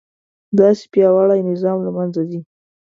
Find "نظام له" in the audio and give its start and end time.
1.51-1.91